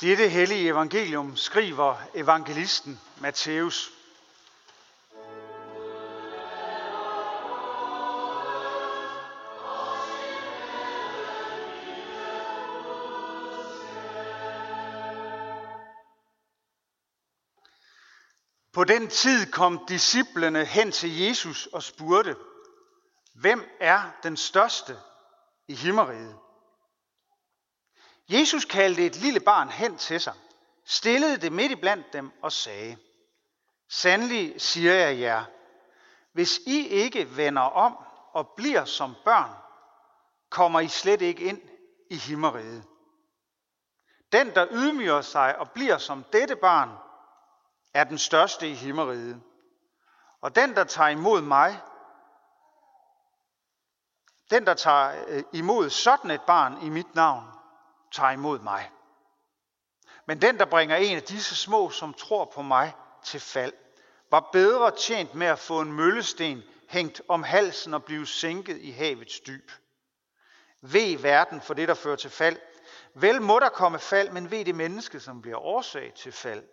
Dette 0.00 0.28
hellige 0.28 0.68
evangelium 0.68 1.36
skriver 1.36 1.96
evangelisten 2.14 3.00
Matthæus. 3.18 3.92
På 18.72 18.84
den 18.84 19.08
tid 19.08 19.52
kom 19.52 19.84
disciplene 19.88 20.64
hen 20.64 20.92
til 20.92 21.18
Jesus 21.18 21.66
og 21.66 21.82
spurgte, 21.82 22.36
hvem 23.34 23.64
er 23.80 24.02
den 24.22 24.36
største 24.36 24.96
i 25.68 25.74
himmeriget? 25.74 26.36
Jesus 28.30 28.64
kaldte 28.64 29.06
et 29.06 29.16
lille 29.16 29.40
barn 29.40 29.68
hen 29.68 29.98
til 29.98 30.20
sig, 30.20 30.34
stillede 30.84 31.36
det 31.36 31.52
midt 31.52 31.72
i 31.72 31.76
blandt 31.76 32.12
dem 32.12 32.32
og 32.42 32.52
sagde, 32.52 32.96
Sandelig 33.88 34.60
siger 34.60 34.94
jeg 34.94 35.18
jer, 35.18 35.44
hvis 36.32 36.58
I 36.66 36.88
ikke 36.88 37.36
vender 37.36 37.62
om 37.62 37.96
og 38.32 38.48
bliver 38.56 38.84
som 38.84 39.16
børn, 39.24 39.50
kommer 40.50 40.80
I 40.80 40.88
slet 40.88 41.22
ikke 41.22 41.44
ind 41.44 41.60
i 42.10 42.16
himmeriget. 42.16 42.84
Den, 44.32 44.54
der 44.54 44.66
ydmyger 44.70 45.20
sig 45.20 45.58
og 45.58 45.70
bliver 45.70 45.98
som 45.98 46.24
dette 46.32 46.56
barn, 46.56 46.90
er 47.94 48.04
den 48.04 48.18
største 48.18 48.68
i 48.68 48.74
himmeriget. 48.74 49.42
Og 50.40 50.54
den, 50.56 50.74
der 50.74 50.84
tager 50.84 51.08
imod 51.08 51.40
mig, 51.40 51.80
den, 54.50 54.66
der 54.66 54.74
tager 54.74 55.24
øh, 55.28 55.42
imod 55.52 55.90
sådan 55.90 56.30
et 56.30 56.42
barn 56.42 56.82
i 56.82 56.88
mit 56.88 57.14
navn, 57.14 57.59
tager 58.10 58.30
imod 58.30 58.58
mig. 58.58 58.90
Men 60.26 60.42
den, 60.42 60.58
der 60.58 60.64
bringer 60.64 60.96
en 60.96 61.16
af 61.16 61.22
disse 61.22 61.56
små, 61.56 61.90
som 61.90 62.14
tror 62.14 62.44
på 62.44 62.62
mig, 62.62 62.94
til 63.24 63.40
fald, 63.40 63.72
var 64.30 64.48
bedre 64.52 64.90
tjent 64.90 65.34
med 65.34 65.46
at 65.46 65.58
få 65.58 65.80
en 65.80 65.92
møllesten 65.92 66.62
hængt 66.88 67.22
om 67.28 67.42
halsen 67.42 67.94
og 67.94 68.04
blive 68.04 68.26
sænket 68.26 68.78
i 68.78 68.90
havets 68.90 69.40
dyb. 69.40 69.70
Ved 70.80 71.18
verden 71.18 71.60
for 71.60 71.74
det, 71.74 71.88
der 71.88 71.94
fører 71.94 72.16
til 72.16 72.30
fald. 72.30 72.58
Vel 73.14 73.42
må 73.42 73.58
der 73.58 73.68
komme 73.68 73.98
fald, 73.98 74.30
men 74.30 74.50
ved 74.50 74.64
det 74.64 74.74
menneske, 74.74 75.20
som 75.20 75.42
bliver 75.42 75.58
årsag 75.58 76.12
til 76.16 76.32
fald. 76.32 76.64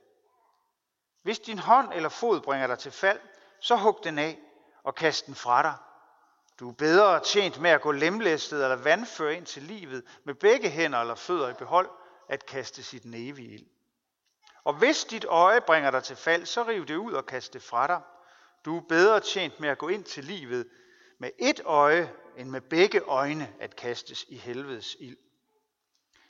Hvis 1.23 1.39
din 1.39 1.59
hånd 1.59 1.93
eller 1.93 2.09
fod 2.09 2.41
bringer 2.41 2.67
dig 2.67 2.79
til 2.79 2.91
fald, 2.91 3.19
så 3.59 3.75
hug 3.75 3.99
den 4.03 4.19
af 4.19 4.39
og 4.83 4.95
kast 4.95 5.25
den 5.25 5.35
fra 5.35 5.63
dig. 5.63 5.75
Du 6.59 6.69
er 6.69 6.73
bedre 6.73 7.19
tjent 7.19 7.59
med 7.59 7.69
at 7.69 7.81
gå 7.81 7.91
lemlæstet 7.91 8.63
eller 8.63 8.75
vandføre 8.75 9.35
ind 9.35 9.45
til 9.45 9.63
livet 9.63 10.03
med 10.23 10.33
begge 10.33 10.69
hænder 10.69 10.99
eller 10.99 11.15
fødder 11.15 11.49
i 11.49 11.53
behold, 11.53 11.89
at 12.29 12.45
kaste 12.45 12.83
sit 12.83 13.05
evige 13.05 13.53
ild. 13.53 13.65
Og 14.63 14.73
hvis 14.73 15.05
dit 15.05 15.25
øje 15.25 15.61
bringer 15.61 15.91
dig 15.91 16.03
til 16.03 16.15
fald, 16.15 16.45
så 16.45 16.63
riv 16.63 16.85
det 16.85 16.95
ud 16.95 17.13
og 17.13 17.25
kast 17.25 17.53
det 17.53 17.63
fra 17.63 17.87
dig. 17.87 18.01
Du 18.65 18.77
er 18.77 18.81
bedre 18.89 19.19
tjent 19.19 19.59
med 19.59 19.69
at 19.69 19.77
gå 19.77 19.87
ind 19.87 20.03
til 20.03 20.23
livet 20.23 20.67
med 21.19 21.29
et 21.39 21.61
øje, 21.65 22.13
end 22.37 22.49
med 22.49 22.61
begge 22.61 22.99
øjne 22.99 23.53
at 23.59 23.75
kastes 23.75 24.25
i 24.27 24.37
helvedes 24.37 24.97
ild. 24.99 25.17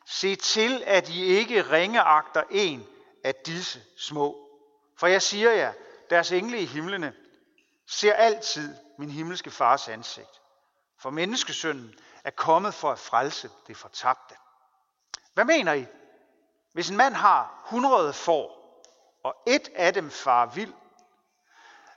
Se 0.08 0.36
til, 0.36 0.84
at 0.86 1.10
I 1.10 1.24
ikke 1.24 1.62
ringeagter 1.62 2.44
en 2.52 2.88
af 3.24 3.36
disse 3.36 3.82
små. 3.98 4.50
For 4.98 5.08
jeg 5.08 5.22
siger 5.22 5.52
jer, 5.52 5.74
deres 6.10 6.32
engle 6.32 6.60
i 6.60 6.66
himlene 6.66 7.14
ser 7.88 8.14
altid 8.14 8.76
min 8.98 9.10
himmelske 9.10 9.52
fars 9.52 9.88
ansigt. 9.88 10.42
For 11.00 11.10
menneskesønnen 11.10 11.96
er 12.24 12.32
kommet 12.32 12.74
for 12.74 12.92
at 12.92 13.00
frelse 13.00 13.50
det 13.68 13.78
fortabte. 13.78 14.36
Hvad 15.34 15.46
mener 15.46 15.74
I? 15.74 15.86
Hvis 16.74 16.90
en 16.90 16.98
mand 16.98 17.14
har 17.14 17.64
100 17.66 18.14
får, 18.14 18.58
og 19.24 19.36
et 19.48 19.70
af 19.76 19.94
dem 19.94 20.12
far 20.12 20.46
vild, 20.46 20.74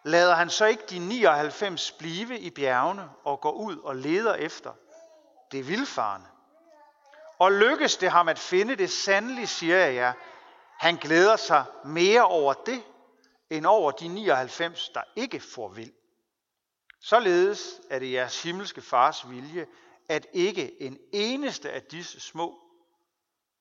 lader 0.03 0.34
han 0.34 0.51
så 0.51 0.65
ikke 0.65 0.83
de 0.91 0.98
99 0.98 1.92
blive 1.92 2.39
i 2.39 2.51
bjergene 2.51 3.11
og 3.24 3.41
går 3.41 3.53
ud 3.53 3.79
og 3.79 3.97
leder 3.97 4.35
efter 4.35 4.73
det 5.53 5.69
vildfarne. 5.69 6.27
Og 7.39 7.53
lykkes 7.53 7.97
det 7.97 8.11
ham 8.11 8.29
at 8.29 8.39
finde 8.39 8.77
det 8.77 8.91
sandelig, 8.91 9.48
siger 9.48 9.77
jeg 9.77 9.95
jer, 9.95 10.13
han 10.79 10.97
glæder 10.97 11.36
sig 11.36 11.64
mere 11.85 12.24
over 12.24 12.53
det, 12.53 12.83
end 13.51 13.67
over 13.67 13.91
de 13.91 14.08
99, 14.08 14.89
der 14.89 15.03
ikke 15.17 15.41
får 15.41 15.69
vild. 15.69 15.92
Således 17.00 17.80
er 17.90 17.98
det 17.98 18.12
jeres 18.12 18.42
himmelske 18.42 18.83
fars 18.83 19.30
vilje, 19.30 19.66
at 20.08 20.27
ikke 20.33 20.83
en 20.83 20.98
eneste 21.12 21.70
af 21.70 21.83
disse 21.83 22.20
små 22.20 22.61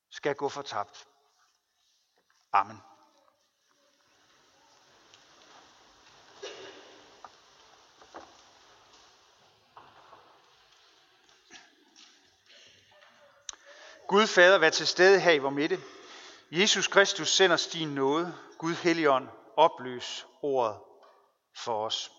skal 0.09 0.35
gå 0.35 0.49
fortabt. 0.49 1.07
Amen. 2.53 2.77
Gud 14.07 14.27
Fader, 14.27 14.57
vær 14.57 14.69
til 14.69 14.87
stede 14.87 15.19
her 15.19 15.31
i 15.31 15.37
vor 15.37 15.49
midte. 15.49 15.79
Jesus 16.51 16.87
Kristus 16.87 17.29
sender 17.29 17.53
os 17.53 17.67
din 17.67 17.87
nåde. 17.87 18.35
Gud 18.57 18.73
Helligånd, 18.73 19.27
opløs 19.55 20.27
ordet 20.41 20.79
for 21.55 21.85
os. 21.85 22.11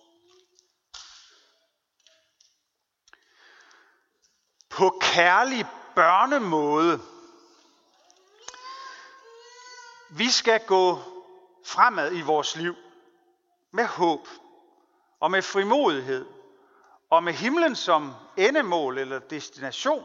På 4.70 4.98
kærlig 5.00 5.66
børnemåde. 5.94 7.00
Vi 10.10 10.30
skal 10.30 10.60
gå 10.66 10.98
fremad 11.66 12.12
i 12.12 12.20
vores 12.20 12.56
liv 12.56 12.74
med 13.70 13.86
håb 13.86 14.28
og 15.20 15.30
med 15.30 15.42
frimodighed 15.42 16.26
og 17.10 17.22
med 17.22 17.32
himlen 17.32 17.76
som 17.76 18.14
endemål 18.36 18.98
eller 18.98 19.18
destination. 19.18 20.04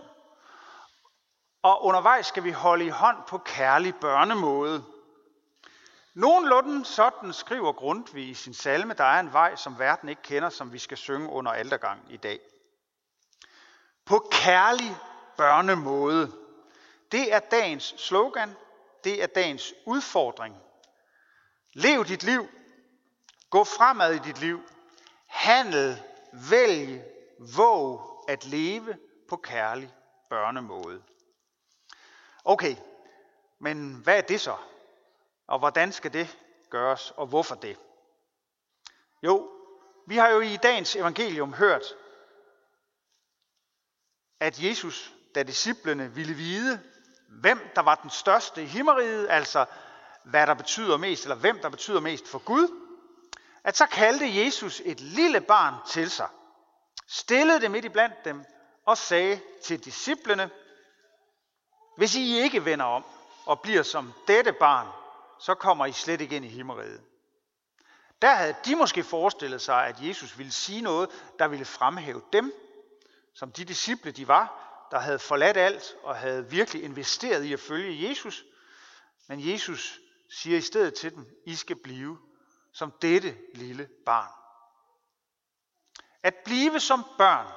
Og 1.61 1.85
undervejs 1.85 2.25
skal 2.25 2.43
vi 2.43 2.51
holde 2.51 2.85
i 2.85 2.89
hånd 2.89 3.17
på 3.27 3.37
kærlig 3.37 3.95
børnemåde. 3.95 4.83
Nogenlunde 6.13 6.85
sådan 6.85 7.33
skriver 7.33 7.71
Grundtvig 7.71 8.29
i 8.29 8.33
sin 8.33 8.53
salme, 8.53 8.93
der 8.93 9.03
er 9.03 9.19
en 9.19 9.33
vej, 9.33 9.55
som 9.55 9.79
verden 9.79 10.09
ikke 10.09 10.21
kender, 10.21 10.49
som 10.49 10.73
vi 10.73 10.79
skal 10.79 10.97
synge 10.97 11.29
under 11.29 11.51
aldergang 11.51 12.01
i 12.09 12.17
dag. 12.17 12.39
På 14.05 14.27
kærlig 14.31 14.95
børnemåde. 15.38 16.31
Det 17.11 17.33
er 17.33 17.39
dagens 17.39 17.95
slogan. 17.97 18.55
Det 19.03 19.23
er 19.23 19.27
dagens 19.27 19.73
udfordring. 19.85 20.55
Lev 21.73 22.05
dit 22.05 22.23
liv. 22.23 22.47
Gå 23.49 23.63
fremad 23.63 24.13
i 24.13 24.19
dit 24.19 24.39
liv. 24.39 24.61
Handel, 25.25 26.03
vælg, 26.49 27.03
våg 27.55 28.15
at 28.27 28.45
leve 28.45 28.97
på 29.29 29.35
kærlig 29.38 29.94
børnemåde. 30.29 31.03
Okay, 32.45 32.75
men 33.59 33.94
hvad 33.94 34.17
er 34.17 34.21
det 34.21 34.41
så? 34.41 34.55
Og 35.47 35.59
hvordan 35.59 35.91
skal 35.91 36.13
det 36.13 36.38
gøres, 36.69 37.11
og 37.11 37.27
hvorfor 37.27 37.55
det? 37.55 37.77
Jo, 39.23 39.49
vi 40.07 40.17
har 40.17 40.29
jo 40.29 40.39
i 40.39 40.57
dagens 40.57 40.95
evangelium 40.95 41.53
hørt, 41.53 41.83
at 44.45 44.63
Jesus, 44.63 45.13
da 45.35 45.44
disciplene 45.44 46.11
ville 46.11 46.33
vide, 46.33 46.79
hvem 47.29 47.72
der 47.75 47.81
var 47.81 47.95
den 47.95 48.09
største 48.09 48.63
i 48.63 48.66
himmeriget, 48.66 49.28
altså 49.29 49.66
hvad 50.23 50.47
der 50.47 50.53
betyder 50.53 50.97
mest, 50.97 51.23
eller 51.23 51.35
hvem 51.35 51.59
der 51.59 51.69
betyder 51.69 52.00
mest 52.00 52.28
for 52.28 52.39
Gud, 52.39 52.67
at 53.63 53.78
så 53.78 53.85
kaldte 53.85 54.44
Jesus 54.44 54.81
et 54.85 55.00
lille 55.00 55.41
barn 55.41 55.73
til 55.89 56.09
sig, 56.09 56.28
stillede 57.07 57.61
det 57.61 57.72
midt 57.72 57.85
i 57.85 57.89
blandt 57.89 58.25
dem 58.25 58.45
og 58.85 58.97
sagde 58.97 59.39
til 59.63 59.85
disciplene, 59.85 60.50
hvis 61.97 62.16
I 62.16 62.39
ikke 62.39 62.66
vender 62.66 62.85
om 62.85 63.06
og 63.45 63.59
bliver 63.62 63.83
som 63.83 64.13
dette 64.27 64.53
barn, 64.53 64.88
så 65.39 65.56
kommer 65.56 65.86
I 65.86 65.92
slet 65.92 66.21
ikke 66.21 66.36
ind 66.36 66.45
i 66.45 66.50
himmeriget. 66.50 67.01
Der 68.21 68.36
havde 68.36 68.56
de 68.65 68.75
måske 68.75 69.03
forestillet 69.03 69.62
sig, 69.62 69.86
at 69.86 69.95
Jesus 70.01 70.38
ville 70.38 70.51
sige 70.51 70.81
noget, 70.81 71.09
der 71.39 71.47
ville 71.47 71.65
fremhæve 71.65 72.21
dem, 72.33 72.53
som 73.35 73.51
de 73.51 73.65
disciple 73.65 74.11
de 74.11 74.27
var, 74.27 74.61
der 74.91 74.99
havde 74.99 75.19
forladt 75.19 75.57
alt 75.57 75.95
og 76.03 76.15
havde 76.15 76.49
virkelig 76.49 76.83
investeret 76.83 77.43
i 77.43 77.53
at 77.53 77.59
følge 77.59 78.09
Jesus. 78.09 78.43
Men 79.27 79.51
Jesus 79.51 79.99
siger 80.29 80.57
i 80.57 80.61
stedet 80.61 80.93
til 80.93 81.15
dem, 81.15 81.25
I 81.45 81.55
skal 81.55 81.75
blive 81.75 82.17
som 82.73 82.91
dette 83.01 83.37
lille 83.53 83.89
barn. 84.05 84.31
At 86.23 86.35
blive 86.35 86.79
som 86.79 87.05
børn, 87.17 87.47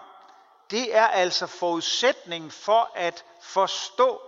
det 0.70 0.96
er 0.96 1.06
altså 1.06 1.46
forudsætningen 1.46 2.50
for 2.50 2.92
at 2.94 3.24
forstå, 3.42 4.20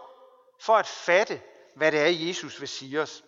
for 0.60 0.76
at 0.76 0.86
fatte, 0.86 1.42
hvad 1.76 1.92
det 1.92 2.00
er, 2.00 2.28
Jesus 2.28 2.60
vil 2.60 2.68
sige 2.68 3.00
os. 3.00 3.24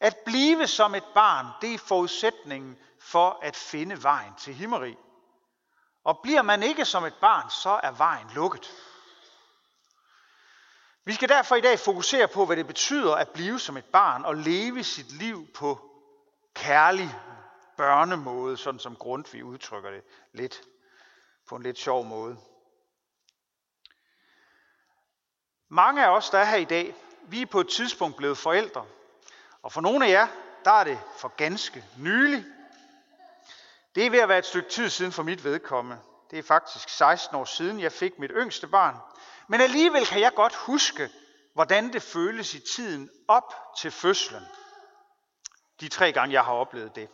At 0.00 0.16
blive 0.16 0.66
som 0.66 0.94
et 0.94 1.04
barn, 1.14 1.46
det 1.60 1.74
er 1.74 1.78
forudsætningen 1.78 2.78
for 3.00 3.38
at 3.42 3.56
finde 3.56 4.02
vejen 4.02 4.34
til 4.38 4.54
himmeri. 4.54 4.96
Og 6.04 6.20
bliver 6.22 6.42
man 6.42 6.62
ikke 6.62 6.84
som 6.84 7.04
et 7.04 7.14
barn, 7.20 7.50
så 7.50 7.80
er 7.82 7.90
vejen 7.90 8.30
lukket. 8.34 8.72
Vi 11.04 11.14
skal 11.14 11.28
derfor 11.28 11.56
i 11.56 11.60
dag 11.60 11.78
fokusere 11.78 12.28
på, 12.28 12.46
hvad 12.46 12.56
det 12.56 12.66
betyder 12.66 13.14
at 13.14 13.28
blive 13.28 13.58
som 13.58 13.76
et 13.76 13.84
barn 13.84 14.24
og 14.24 14.36
leve 14.36 14.84
sit 14.84 15.12
liv 15.12 15.46
på 15.54 15.90
kærlig 16.54 17.14
børnemåde, 17.76 18.56
sådan 18.56 18.80
som 18.80 18.96
Grundtvig 18.96 19.44
udtrykker 19.44 19.90
det 19.90 20.02
lidt 20.32 20.62
på 21.48 21.56
en 21.56 21.62
lidt 21.62 21.78
sjov 21.78 22.04
måde. 22.04 22.36
Mange 25.68 26.04
af 26.04 26.08
os, 26.08 26.30
der 26.30 26.38
er 26.38 26.44
her 26.44 26.56
i 26.56 26.64
dag, 26.64 26.94
vi 27.22 27.42
er 27.42 27.46
på 27.46 27.60
et 27.60 27.68
tidspunkt 27.68 28.16
blevet 28.16 28.38
forældre. 28.38 28.86
Og 29.62 29.72
for 29.72 29.80
nogle 29.80 30.06
af 30.06 30.10
jer, 30.10 30.28
der 30.64 30.70
er 30.70 30.84
det 30.84 31.00
for 31.18 31.28
ganske 31.28 31.84
nylig. 31.98 32.44
Det 33.94 34.06
er 34.06 34.10
ved 34.10 34.18
at 34.18 34.28
være 34.28 34.38
et 34.38 34.46
stykke 34.46 34.68
tid 34.68 34.88
siden 34.88 35.12
for 35.12 35.22
mit 35.22 35.44
vedkommende. 35.44 36.02
Det 36.30 36.38
er 36.38 36.42
faktisk 36.42 36.88
16 36.88 37.36
år 37.36 37.44
siden, 37.44 37.80
jeg 37.80 37.92
fik 37.92 38.18
mit 38.18 38.30
yngste 38.34 38.66
barn. 38.66 38.96
Men 39.48 39.60
alligevel 39.60 40.06
kan 40.06 40.20
jeg 40.20 40.34
godt 40.34 40.54
huske, 40.54 41.10
hvordan 41.54 41.92
det 41.92 42.02
føles 42.02 42.54
i 42.54 42.60
tiden 42.74 43.10
op 43.28 43.54
til 43.78 43.90
fødslen. 43.90 44.42
De 45.80 45.88
tre 45.88 46.12
gange, 46.12 46.32
jeg 46.32 46.44
har 46.44 46.52
oplevet 46.52 46.96
det. 46.96 47.08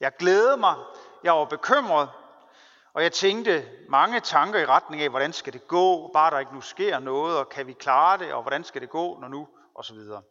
Jeg 0.00 0.16
glædede 0.16 0.56
mig, 0.56 0.76
jeg 1.24 1.32
var 1.32 1.44
bekymret, 1.44 2.10
og 2.94 3.02
jeg 3.02 3.12
tænkte 3.12 3.68
mange 3.88 4.20
tanker 4.20 4.60
i 4.60 4.66
retning 4.66 5.02
af, 5.02 5.08
hvordan 5.08 5.32
skal 5.32 5.52
det 5.52 5.68
gå, 5.68 6.10
bare 6.12 6.30
der 6.30 6.38
ikke 6.38 6.54
nu 6.54 6.60
sker 6.60 6.98
noget, 6.98 7.38
og 7.38 7.48
kan 7.48 7.66
vi 7.66 7.72
klare 7.72 8.18
det, 8.18 8.32
og 8.32 8.42
hvordan 8.42 8.64
skal 8.64 8.80
det 8.80 8.90
gå, 8.90 9.18
når 9.20 9.28
nu, 9.28 9.48
og 9.74 9.84
så 9.84 9.94
videre. 9.94 10.22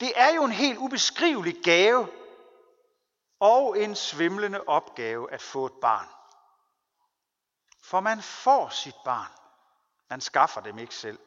Det 0.00 0.12
er 0.16 0.34
jo 0.34 0.44
en 0.44 0.52
helt 0.52 0.78
ubeskrivelig 0.78 1.56
gave 1.64 2.08
og 3.40 3.78
en 3.78 3.94
svimlende 3.94 4.60
opgave 4.66 5.32
at 5.32 5.42
få 5.42 5.66
et 5.66 5.72
barn. 5.72 6.08
For 7.82 8.00
man 8.00 8.22
får 8.22 8.68
sit 8.68 8.94
barn. 9.04 9.32
Man 10.10 10.20
skaffer 10.20 10.60
dem 10.60 10.78
ikke 10.78 10.94
selv. 10.94 11.18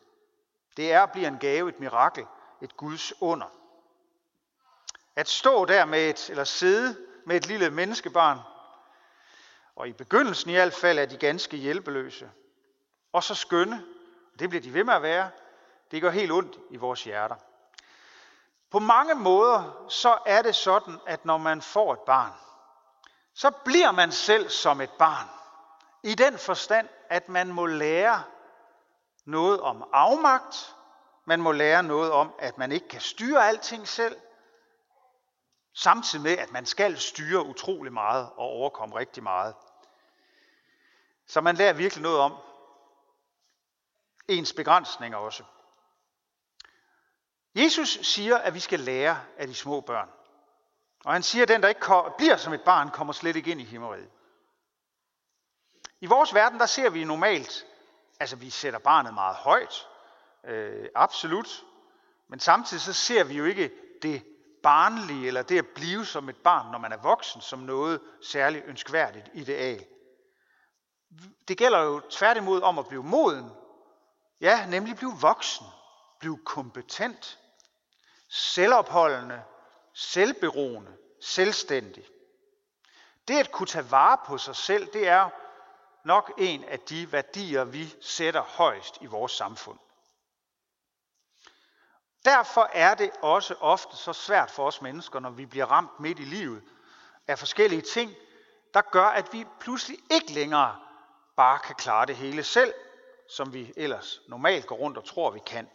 Det 0.78 0.94
er 0.94 1.04
at 1.04 1.12
blive 1.12 1.28
en 1.28 1.38
gave, 1.40 1.70
et 1.70 1.80
mirakel, 1.80 2.26
et 2.62 2.78
Guds 2.78 3.22
under. 3.22 3.48
At 5.16 5.30
stå 5.30 5.66
der 5.66 5.86
med 5.86 6.10
et, 6.10 6.30
eller 6.30 6.44
sidde 6.44 6.98
med 7.26 7.36
et 7.36 7.48
lille 7.48 7.70
menneskebarn, 7.70 8.40
og 9.76 9.88
i 9.88 9.94
begyndelsen 9.94 10.50
i 10.50 10.54
hvert 10.54 10.74
fald 10.74 11.00
er 11.00 11.06
de 11.06 11.18
ganske 11.18 11.58
hjælpeløse. 11.58 12.32
Og 13.14 13.24
så 13.24 13.36
skønne, 13.36 13.86
det 14.40 14.50
bliver 14.50 14.62
de 14.62 14.74
ved 14.74 14.84
med 14.84 14.94
at 14.94 15.02
være, 15.02 15.32
det 15.92 16.02
gør 16.02 16.10
helt 16.10 16.32
ondt 16.32 16.60
i 16.70 16.78
vores 16.78 17.04
hjerter. 17.04 17.36
På 18.72 18.80
mange 18.80 19.16
måder 19.16 19.86
så 19.90 20.18
er 20.26 20.42
det 20.42 20.56
sådan, 20.56 21.00
at 21.08 21.26
når 21.26 21.38
man 21.38 21.62
får 21.62 21.94
et 21.94 22.00
barn, 22.00 22.32
så 23.34 23.52
bliver 23.66 23.92
man 23.92 24.12
selv 24.12 24.50
som 24.50 24.82
et 24.82 24.92
barn. 25.00 25.28
I 26.04 26.16
den 26.16 26.38
forstand, 26.38 26.90
at 27.10 27.30
man 27.30 27.48
må 27.48 27.66
lære 27.66 28.24
noget 29.26 29.62
om 29.62 29.90
afmagt, 29.94 30.76
man 31.26 31.42
må 31.42 31.52
lære 31.52 31.84
noget 31.84 32.12
om, 32.12 32.34
at 32.40 32.58
man 32.58 32.72
ikke 32.72 32.88
kan 32.88 33.02
styre 33.02 33.48
alting 33.48 33.88
selv, 33.88 34.18
samtidig 35.74 36.24
med, 36.24 36.38
at 36.38 36.52
man 36.52 36.66
skal 36.66 37.00
styre 37.00 37.46
utrolig 37.46 37.94
meget 37.94 38.30
og 38.38 38.46
overkomme 38.46 38.96
rigtig 38.96 39.24
meget. 39.24 39.56
Så 41.28 41.42
man 41.42 41.56
lærer 41.56 41.74
virkelig 41.74 42.04
noget 42.04 42.20
om 42.20 42.38
ens 44.28 44.54
begrænsninger 44.54 45.18
også. 45.18 45.44
Jesus 47.56 48.00
siger, 48.02 48.38
at 48.38 48.54
vi 48.54 48.60
skal 48.60 48.80
lære 48.80 49.22
af 49.38 49.48
de 49.48 49.56
små 49.56 49.82
børn. 49.82 50.10
Og 51.06 51.14
han 51.14 51.24
siger, 51.24 51.44
at 51.44 51.50
den, 51.50 51.62
der 51.62 51.70
ikke 51.70 51.86
bliver 52.18 52.38
som 52.38 52.54
et 52.54 52.62
barn, 52.62 52.90
kommer 52.90 53.14
slet 53.14 53.36
ikke 53.36 53.52
ind 53.52 53.62
i 53.62 53.66
himmeriget. 53.66 54.10
I 56.02 56.06
vores 56.06 56.34
verden, 56.34 56.60
der 56.60 56.66
ser 56.66 56.90
vi 56.90 57.04
normalt, 57.04 57.66
altså 58.20 58.36
vi 58.36 58.50
sætter 58.50 58.80
barnet 58.80 59.14
meget 59.14 59.36
højt, 59.36 59.88
øh, 60.44 60.90
absolut, 60.96 61.64
men 62.28 62.40
samtidig 62.40 62.82
så 62.82 62.94
ser 62.94 63.24
vi 63.24 63.34
jo 63.34 63.46
ikke 63.46 63.72
det 64.02 64.24
barnlige, 64.64 65.28
eller 65.28 65.42
det 65.42 65.58
at 65.58 65.68
blive 65.76 66.06
som 66.06 66.30
et 66.30 66.38
barn, 66.38 66.72
når 66.72 66.80
man 66.80 66.92
er 66.92 66.98
voksen, 66.98 67.42
som 67.42 67.60
noget 67.60 68.02
særligt 68.22 68.66
ønskværdigt 68.66 69.30
ideal. 69.34 69.86
Det 71.48 71.58
gælder 71.58 71.80
jo 71.80 72.02
tværtimod 72.10 72.62
om 72.62 72.80
at 72.80 72.88
blive 72.88 73.04
moden, 73.04 73.52
ja, 74.42 74.66
nemlig 74.66 74.96
blive 74.96 75.14
voksen, 75.22 75.66
blive 76.20 76.40
kompetent, 76.46 77.40
selvopholdende, 78.32 79.44
selvberoende, 79.94 80.98
selvstændig. 81.22 82.06
Det 83.28 83.40
at 83.40 83.52
kunne 83.52 83.68
tage 83.68 83.92
vare 83.92 84.18
på 84.26 84.38
sig 84.38 84.56
selv, 84.56 84.94
det 84.94 85.08
er 85.08 85.30
nok 86.06 86.34
en 86.38 86.64
af 86.64 86.80
de 86.80 87.12
værdier, 87.12 87.64
vi 87.64 87.96
sætter 88.02 88.42
højst 88.42 88.98
i 89.02 89.06
vores 89.06 89.32
samfund. 89.32 89.80
Derfor 92.26 92.70
er 92.74 92.96
det 92.96 93.12
også 93.22 93.56
ofte 93.60 93.98
så 93.98 94.14
svært 94.14 94.52
for 94.52 94.68
os 94.68 94.82
mennesker, 94.82 95.20
når 95.20 95.30
vi 95.30 95.46
bliver 95.46 95.66
ramt 95.66 96.00
midt 96.00 96.20
i 96.20 96.24
livet 96.24 96.64
af 97.28 97.40
forskellige 97.40 97.82
ting, 97.82 98.16
der 98.74 98.82
gør, 98.82 99.06
at 99.06 99.34
vi 99.34 99.46
pludselig 99.60 100.00
ikke 100.12 100.34
længere 100.34 100.80
bare 101.38 101.60
kan 101.60 101.76
klare 101.76 102.06
det 102.06 102.16
hele 102.16 102.44
selv, 102.44 102.74
som 103.30 103.54
vi 103.54 103.74
ellers 103.78 104.22
normalt 104.28 104.68
går 104.68 104.76
rundt 104.76 104.98
og 104.98 105.06
tror, 105.06 105.32
vi 105.32 105.40
kan. 105.40 105.70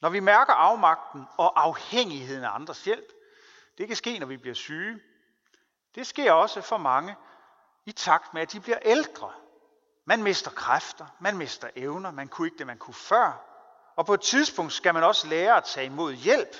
Når 0.00 0.08
vi 0.08 0.20
mærker 0.20 0.52
afmagten 0.52 1.24
og 1.36 1.62
afhængigheden 1.64 2.44
af 2.44 2.54
andres 2.54 2.84
hjælp, 2.84 3.12
det 3.78 3.86
kan 3.86 3.96
ske, 3.96 4.18
når 4.18 4.26
vi 4.26 4.36
bliver 4.36 4.54
syge. 4.54 5.00
Det 5.94 6.06
sker 6.06 6.32
også 6.32 6.60
for 6.60 6.76
mange 6.76 7.16
i 7.86 7.92
takt 7.92 8.34
med, 8.34 8.42
at 8.42 8.52
de 8.52 8.60
bliver 8.60 8.78
ældre. 8.82 9.32
Man 10.04 10.22
mister 10.22 10.50
kræfter, 10.50 11.06
man 11.20 11.36
mister 11.36 11.68
evner, 11.76 12.10
man 12.10 12.28
kunne 12.28 12.46
ikke 12.46 12.58
det, 12.58 12.66
man 12.66 12.78
kunne 12.78 12.94
før. 12.94 13.44
Og 13.96 14.06
på 14.06 14.14
et 14.14 14.20
tidspunkt 14.20 14.72
skal 14.72 14.94
man 14.94 15.04
også 15.04 15.26
lære 15.26 15.56
at 15.56 15.64
tage 15.64 15.86
imod 15.86 16.12
hjælp. 16.12 16.56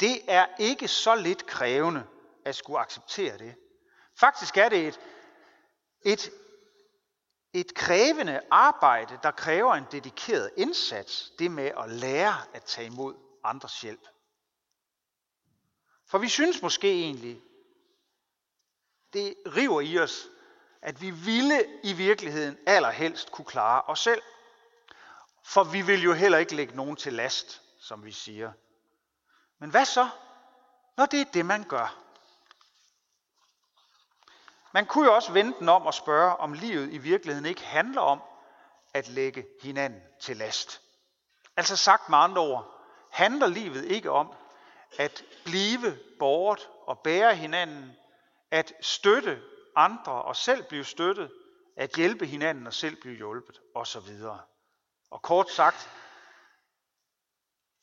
Det 0.00 0.20
er 0.28 0.46
ikke 0.58 0.88
så 0.88 1.14
lidt 1.14 1.46
krævende 1.46 2.06
at 2.44 2.56
skulle 2.56 2.78
acceptere 2.78 3.38
det. 3.38 3.54
Faktisk 4.14 4.56
er 4.56 4.68
det 4.68 4.88
et, 4.88 5.00
et, 6.02 6.30
et 7.52 7.74
krævende 7.74 8.40
arbejde, 8.50 9.18
der 9.22 9.30
kræver 9.30 9.74
en 9.74 9.86
dedikeret 9.92 10.50
indsats, 10.56 11.32
det 11.38 11.50
med 11.50 11.70
at 11.78 11.90
lære 11.90 12.34
at 12.54 12.64
tage 12.64 12.86
imod 12.86 13.14
andres 13.44 13.80
hjælp. 13.80 14.06
For 16.06 16.18
vi 16.18 16.28
synes 16.28 16.62
måske 16.62 16.92
egentlig, 16.92 17.42
det 19.12 19.34
river 19.46 19.80
i 19.80 19.98
os, 19.98 20.28
at 20.82 21.00
vi 21.00 21.10
ville 21.10 21.80
i 21.82 21.92
virkeligheden 21.92 22.58
allerhelst 22.66 23.32
kunne 23.32 23.44
klare 23.44 23.82
os 23.82 24.00
selv. 24.00 24.22
For 25.44 25.64
vi 25.64 25.82
vil 25.82 26.02
jo 26.02 26.12
heller 26.12 26.38
ikke 26.38 26.54
lægge 26.54 26.76
nogen 26.76 26.96
til 26.96 27.12
last, 27.12 27.62
som 27.78 28.04
vi 28.04 28.12
siger. 28.12 28.52
Men 29.58 29.70
hvad 29.70 29.84
så, 29.84 30.08
når 30.96 31.06
det 31.06 31.20
er 31.20 31.24
det, 31.24 31.46
man 31.46 31.64
gør? 31.64 32.01
Man 34.72 34.86
kunne 34.86 35.06
jo 35.06 35.14
også 35.14 35.32
vente 35.32 35.58
den 35.58 35.68
om 35.68 35.86
og 35.86 35.94
spørge, 35.94 36.36
om 36.36 36.52
livet 36.52 36.92
i 36.92 36.98
virkeligheden 36.98 37.46
ikke 37.46 37.64
handler 37.64 38.00
om 38.00 38.22
at 38.94 39.08
lægge 39.08 39.46
hinanden 39.62 40.02
til 40.20 40.36
last. 40.36 40.80
Altså 41.56 41.76
sagt 41.76 42.08
med 42.08 42.18
andre 42.18 42.42
ord, 42.42 42.80
handler 43.10 43.46
livet 43.46 43.84
ikke 43.84 44.10
om 44.10 44.32
at 44.98 45.24
blive 45.44 45.98
båret 46.18 46.68
og 46.86 46.98
bære 46.98 47.34
hinanden, 47.34 47.96
at 48.50 48.72
støtte 48.80 49.42
andre 49.76 50.12
og 50.12 50.36
selv 50.36 50.64
blive 50.64 50.84
støttet, 50.84 51.30
at 51.76 51.90
hjælpe 51.96 52.26
hinanden 52.26 52.66
og 52.66 52.74
selv 52.74 53.00
blive 53.00 53.16
hjulpet 53.16 53.60
osv. 53.74 54.08
Og 55.10 55.22
kort 55.22 55.50
sagt, 55.50 55.90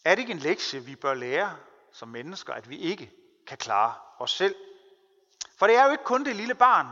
er 0.05 0.15
det 0.15 0.19
ikke 0.19 0.31
en 0.31 0.39
lektie, 0.39 0.86
vi 0.86 0.96
bør 0.96 1.13
lære 1.13 1.58
som 1.91 2.08
mennesker, 2.08 2.53
at 2.53 2.69
vi 2.69 2.77
ikke 2.77 3.12
kan 3.48 3.58
klare 3.58 3.93
os 4.19 4.31
selv? 4.31 4.55
For 5.59 5.67
det 5.67 5.75
er 5.75 5.85
jo 5.85 5.91
ikke 5.91 6.03
kun 6.03 6.25
det 6.25 6.35
lille 6.35 6.55
barn, 6.55 6.87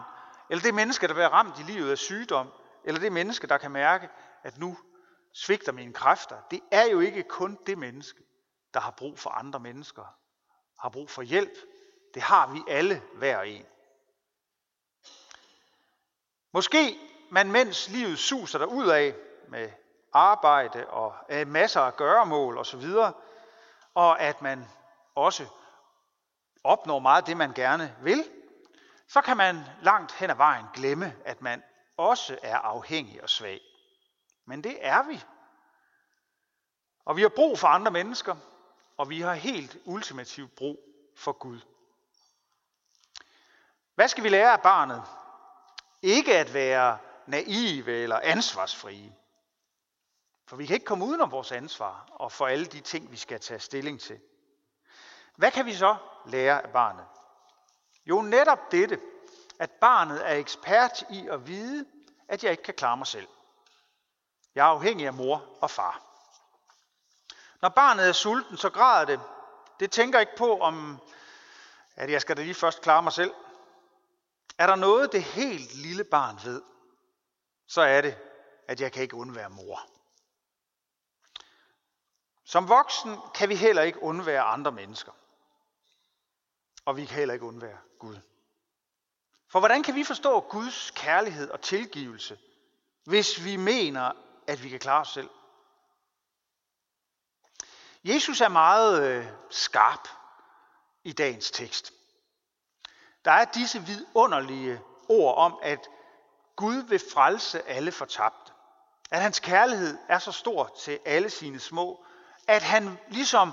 eller 0.49 0.61
det 0.61 0.73
menneske, 0.73 1.07
der 1.07 1.13
bliver 1.13 1.29
ramt 1.29 1.59
i 1.59 1.63
livet 1.63 1.91
af 1.91 1.97
sygdom, 1.97 2.51
eller 2.83 2.99
det 2.99 3.11
menneske, 3.11 3.47
der 3.47 3.57
kan 3.57 3.71
mærke, 3.71 4.09
at 4.43 4.57
nu 4.57 4.77
svigter 5.33 5.71
mine 5.71 5.93
kræfter. 5.93 6.41
Det 6.51 6.61
er 6.71 6.85
jo 6.85 6.99
ikke 6.99 7.23
kun 7.23 7.59
det 7.65 7.77
menneske, 7.77 8.23
der 8.73 8.79
har 8.79 8.91
brug 8.91 9.19
for 9.19 9.29
andre 9.29 9.59
mennesker, 9.59 10.03
har 10.79 10.89
brug 10.89 11.09
for 11.09 11.21
hjælp. 11.21 11.53
Det 12.13 12.21
har 12.21 12.47
vi 12.47 12.63
alle 12.67 13.01
hver 13.13 13.41
en. 13.41 13.65
Måske 16.53 16.97
man 17.31 17.51
mens 17.51 17.89
livet 17.89 18.19
suser 18.19 18.59
der 18.59 18.65
ud 18.65 18.87
af 18.87 19.15
med 19.47 19.71
arbejde 20.13 20.87
og 20.87 21.15
masser 21.47 21.81
af 21.81 21.95
gøremål 21.95 22.57
osv., 22.57 22.85
og 23.93 24.21
at 24.21 24.41
man 24.41 24.65
også 25.15 25.45
opnår 26.63 26.99
meget 26.99 27.21
af 27.21 27.25
det, 27.25 27.37
man 27.37 27.53
gerne 27.53 27.95
vil, 28.01 28.25
så 29.07 29.21
kan 29.21 29.37
man 29.37 29.63
langt 29.81 30.11
hen 30.11 30.29
ad 30.29 30.35
vejen 30.35 30.65
glemme, 30.73 31.15
at 31.25 31.41
man 31.41 31.63
også 31.97 32.39
er 32.43 32.57
afhængig 32.57 33.23
og 33.23 33.29
svag. 33.29 33.61
Men 34.45 34.63
det 34.63 34.85
er 34.85 35.03
vi. 35.03 35.23
Og 37.05 37.15
vi 37.15 37.21
har 37.21 37.29
brug 37.29 37.59
for 37.59 37.67
andre 37.67 37.91
mennesker, 37.91 38.35
og 38.97 39.09
vi 39.09 39.21
har 39.21 39.33
helt 39.33 39.77
ultimativt 39.85 40.55
brug 40.55 40.79
for 41.15 41.31
Gud. 41.31 41.59
Hvad 43.95 44.07
skal 44.07 44.23
vi 44.23 44.29
lære 44.29 44.53
af 44.53 44.61
barnet? 44.61 45.03
Ikke 46.01 46.37
at 46.37 46.53
være 46.53 46.97
naive 47.25 47.91
eller 47.91 48.19
ansvarsfrie. 48.23 49.15
For 50.47 50.55
vi 50.55 50.65
kan 50.65 50.73
ikke 50.73 50.85
komme 50.85 51.05
uden 51.05 51.21
om 51.21 51.31
vores 51.31 51.51
ansvar 51.51 52.07
og 52.11 52.31
for 52.31 52.47
alle 52.47 52.65
de 52.65 52.79
ting, 52.79 53.11
vi 53.11 53.17
skal 53.17 53.39
tage 53.39 53.59
stilling 53.59 54.01
til. 54.01 54.19
Hvad 55.35 55.51
kan 55.51 55.65
vi 55.65 55.73
så 55.73 55.95
lære 56.25 56.61
af 56.65 56.71
barnet? 56.71 57.05
Jo, 58.09 58.21
netop 58.21 58.71
dette, 58.71 58.99
at 59.59 59.71
barnet 59.71 60.29
er 60.29 60.35
ekspert 60.35 61.03
i 61.09 61.27
at 61.27 61.47
vide, 61.47 61.85
at 62.27 62.43
jeg 62.43 62.51
ikke 62.51 62.63
kan 62.63 62.73
klare 62.73 62.97
mig 62.97 63.07
selv. 63.07 63.27
Jeg 64.55 64.61
er 64.61 64.71
afhængig 64.71 65.07
af 65.07 65.13
mor 65.13 65.57
og 65.61 65.71
far. 65.71 66.03
Når 67.61 67.69
barnet 67.69 68.07
er 68.07 68.11
sulten, 68.11 68.57
så 68.57 68.69
græder 68.69 69.05
det. 69.05 69.21
Det 69.79 69.91
tænker 69.91 70.19
ikke 70.19 70.35
på, 70.37 70.59
om 70.59 71.01
at 71.95 72.11
jeg 72.11 72.21
skal 72.21 72.37
da 72.37 72.41
lige 72.41 72.55
først 72.55 72.81
klare 72.81 73.03
mig 73.03 73.13
selv. 73.13 73.33
Er 74.57 74.67
der 74.67 74.75
noget, 74.75 75.11
det 75.11 75.23
helt 75.23 75.75
lille 75.75 76.03
barn 76.03 76.39
ved, 76.43 76.61
så 77.67 77.81
er 77.81 78.01
det, 78.01 78.17
at 78.67 78.81
jeg 78.81 78.91
kan 78.91 79.03
ikke 79.03 79.15
undvære 79.15 79.49
mor. 79.49 79.81
Som 82.43 82.69
voksen 82.69 83.17
kan 83.35 83.49
vi 83.49 83.55
heller 83.55 83.81
ikke 83.81 84.03
undvære 84.03 84.41
andre 84.41 84.71
mennesker. 84.71 85.11
Og 86.87 86.97
vi 86.97 87.05
kan 87.05 87.17
heller 87.17 87.33
ikke 87.33 87.45
undvære 87.45 87.77
Gud. 87.99 88.17
For 89.51 89.59
hvordan 89.59 89.83
kan 89.83 89.95
vi 89.95 90.03
forstå 90.03 90.39
Guds 90.39 90.91
kærlighed 90.95 91.49
og 91.49 91.61
tilgivelse, 91.61 92.37
hvis 93.03 93.43
vi 93.43 93.55
mener, 93.55 94.11
at 94.47 94.63
vi 94.63 94.69
kan 94.69 94.79
klare 94.79 95.01
os 95.01 95.07
selv? 95.07 95.29
Jesus 98.03 98.41
er 98.41 98.47
meget 98.47 99.03
øh, 99.03 99.25
skarp 99.49 100.07
i 101.03 101.11
dagens 101.11 101.51
tekst. 101.51 101.93
Der 103.25 103.31
er 103.31 103.45
disse 103.45 103.81
vidunderlige 103.81 104.81
ord 105.09 105.37
om, 105.37 105.59
at 105.61 105.89
Gud 106.55 106.83
vil 106.89 107.01
frelse 107.13 107.67
alle 107.67 107.91
fortabte. 107.91 108.51
At 109.11 109.21
hans 109.21 109.39
kærlighed 109.39 109.97
er 110.09 110.19
så 110.19 110.31
stor 110.31 110.75
til 110.79 110.99
alle 111.05 111.29
sine 111.29 111.59
små, 111.59 112.05
at 112.47 112.63
han 112.63 112.99
ligesom 113.09 113.51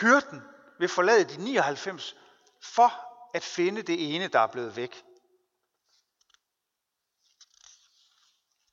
hyrden 0.00 0.42
vil 0.78 0.88
forlade 0.88 1.24
de 1.24 1.44
99 1.44 2.16
for 2.64 2.92
at 3.34 3.42
finde 3.42 3.82
det 3.82 4.14
ene, 4.14 4.28
der 4.28 4.40
er 4.40 4.46
blevet 4.46 4.76
væk. 4.76 5.04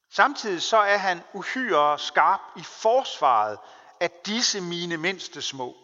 Samtidig 0.09 0.61
så 0.61 0.77
er 0.77 0.97
han 0.97 1.23
uhyre 1.33 1.99
skarp 1.99 2.39
i 2.57 2.63
forsvaret 2.63 3.59
af 3.99 4.11
disse 4.11 4.61
mine 4.61 4.97
mindste 4.97 5.41
små. 5.41 5.77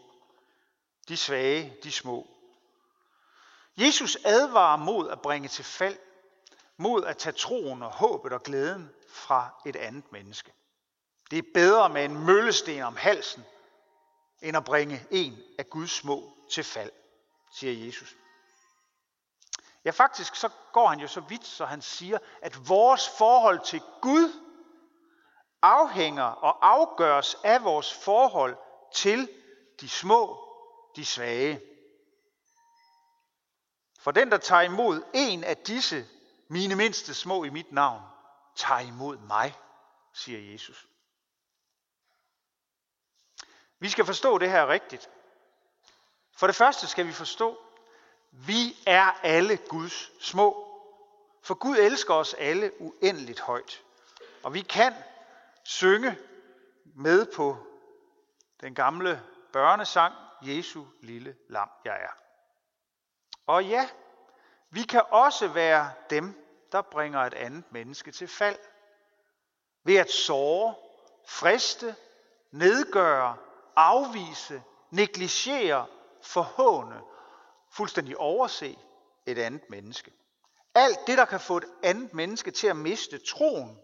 De 1.08 1.18
svage, 1.18 1.78
de 1.84 1.92
små. 1.92 2.28
Jesus 3.78 4.18
advarer 4.26 4.78
mod 4.78 5.10
at 5.10 5.22
bringe 5.22 5.48
til 5.48 5.66
fald, 5.66 5.98
mod 6.78 7.04
at 7.04 7.18
tage 7.18 7.34
troen 7.34 7.84
og 7.84 7.92
håbet 7.92 8.34
og 8.34 8.44
glæden 8.44 8.90
fra 9.10 9.62
et 9.66 9.76
andet 9.76 10.12
menneske. 10.12 10.54
Det 11.32 11.40
er 11.40 11.52
bedre 11.54 11.90
med 11.90 12.06
en 12.06 12.26
møllesten 12.26 12.82
om 12.82 12.96
halsen, 12.96 13.44
end 14.42 14.58
at 14.58 14.66
bringe 14.66 15.06
en 15.12 15.38
af 15.60 15.70
Guds 15.70 15.92
små 15.92 16.34
til 16.52 16.64
fald, 16.64 16.92
siger 17.52 17.86
Jesus. 17.86 18.16
Ja, 19.86 19.92
faktisk 19.92 20.36
så 20.36 20.50
går 20.74 20.88
han 20.88 21.00
jo 21.00 21.08
så 21.08 21.22
vidt, 21.22 21.46
så 21.46 21.66
han 21.66 21.82
siger, 21.82 22.18
at 22.42 22.70
vores 22.70 23.10
forhold 23.18 23.60
til 23.66 23.82
Gud 24.02 24.48
afhænger 25.62 26.24
og 26.24 26.68
afgøres 26.68 27.36
af 27.44 27.64
vores 27.64 27.94
forhold 27.94 28.58
til 28.94 29.30
de 29.82 29.90
små, 29.90 30.50
de 30.96 31.06
svage. 31.06 31.62
For 34.00 34.12
den, 34.12 34.32
der 34.32 34.38
tager 34.38 34.62
imod 34.62 35.04
en 35.14 35.44
af 35.44 35.58
disse, 35.58 36.06
mine 36.48 36.76
mindste 36.76 37.14
små 37.14 37.44
i 37.44 37.50
mit 37.50 37.72
navn, 37.72 38.02
tager 38.56 38.80
imod 38.80 39.18
mig, 39.18 39.56
siger 40.14 40.52
Jesus. 40.52 40.88
Vi 43.80 43.90
skal 43.90 44.06
forstå 44.06 44.38
det 44.38 44.50
her 44.50 44.68
rigtigt. 44.68 45.10
For 46.38 46.48
det 46.48 46.56
første 46.56 46.88
skal 46.88 47.08
vi 47.08 47.12
forstå, 47.12 47.58
vi 48.32 48.78
er 48.86 49.12
alle 49.24 49.58
Guds 49.58 50.12
små. 50.20 50.64
For 51.42 51.54
Gud 51.54 51.78
elsker 51.78 52.14
os 52.14 52.34
alle 52.34 52.72
uendeligt 52.82 53.40
højt. 53.40 53.84
Og 54.44 54.54
vi 54.54 54.62
kan 54.62 54.94
synge 55.64 56.18
med 56.96 57.26
på 57.36 57.58
den 58.62 58.76
gamle 58.76 59.24
børnesang, 59.54 60.14
Jesu 60.42 60.86
lille 61.02 61.36
lam 61.50 61.70
jeg 61.86 62.02
er. 62.02 62.16
Og 63.48 63.66
ja, 63.66 63.90
vi 64.70 64.84
kan 64.84 65.04
også 65.10 65.48
være 65.48 65.92
dem, 66.10 66.48
der 66.72 66.82
bringer 66.82 67.20
et 67.20 67.34
andet 67.34 67.72
menneske 67.72 68.12
til 68.12 68.28
fald. 68.28 68.60
Ved 69.84 69.96
at 69.96 70.12
såre, 70.12 70.76
friste, 71.28 71.96
nedgøre, 72.52 73.38
afvise, 73.76 74.64
negligere, 74.92 75.88
forhåne, 76.22 77.02
fuldstændig 77.72 78.18
overse 78.18 78.78
et 79.26 79.38
andet 79.38 79.70
menneske. 79.70 80.14
Alt 80.76 81.00
det, 81.08 81.18
der 81.18 81.26
kan 81.26 81.40
få 81.40 81.58
et 81.58 81.66
andet 81.84 82.14
menneske 82.14 82.52
til 82.52 82.68
at 82.68 82.76
miste 82.76 83.18
troen. 83.18 83.80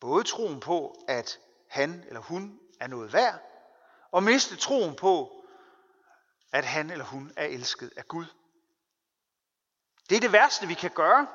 Både 0.00 0.24
troen 0.24 0.60
på, 0.60 1.04
at 1.08 1.40
han 1.68 2.04
eller 2.06 2.20
hun 2.20 2.60
er 2.80 2.86
noget 2.86 3.12
værd, 3.12 3.40
og 4.10 4.22
miste 4.22 4.56
troen 4.56 4.96
på, 4.96 5.44
at 6.52 6.64
han 6.64 6.90
eller 6.90 7.04
hun 7.04 7.32
er 7.36 7.44
elsket 7.44 7.92
af 7.96 8.08
Gud. 8.08 8.26
Det 10.08 10.16
er 10.16 10.20
det 10.20 10.32
værste, 10.32 10.66
vi 10.66 10.74
kan 10.74 10.90
gøre, 10.90 11.26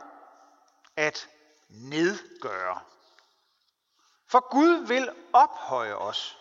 at 0.96 1.30
nedgøre. 1.70 2.80
For 4.28 4.50
Gud 4.50 4.88
vil 4.88 5.10
ophøje 5.34 5.96
os, 5.96 6.38